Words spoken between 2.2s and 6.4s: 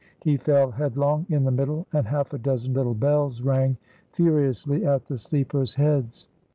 a dozen little bells rang furiously at the sleepers' heads.